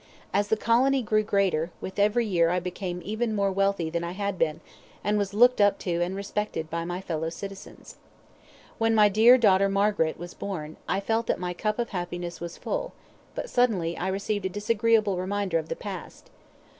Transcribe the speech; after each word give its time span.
As 0.33 0.47
the 0.47 0.57
colony 0.57 1.03
grew 1.03 1.21
greater, 1.21 1.69
with 1.79 1.99
every 1.99 2.25
year 2.25 2.49
I 2.49 2.59
became 2.59 3.03
even 3.05 3.35
more 3.35 3.51
wealthy 3.51 3.87
than 3.91 4.03
I 4.03 4.13
had 4.13 4.35
been, 4.35 4.59
and 5.03 5.15
was 5.15 5.31
looked 5.31 5.61
up 5.61 5.77
to 5.77 6.01
and 6.01 6.15
respected 6.15 6.71
by 6.71 6.83
my 6.85 7.01
fellow 7.01 7.29
citizens. 7.29 7.97
When 8.79 8.95
my 8.95 9.09
dear 9.09 9.37
daughter 9.37 9.69
Margaret 9.69 10.17
was 10.17 10.33
born, 10.33 10.77
I 10.89 11.01
felt 11.01 11.27
that 11.27 11.37
my 11.39 11.53
cup 11.53 11.77
of 11.77 11.89
happiness 11.89 12.41
was 12.41 12.57
full, 12.57 12.93
but 13.35 13.47
suddenly 13.47 13.95
I 13.95 14.07
received 14.07 14.47
a 14.47 14.49
disagreeable 14.49 15.17
reminder 15.17 15.59
of 15.59 15.69
the 15.69 15.75
past. 15.75 16.31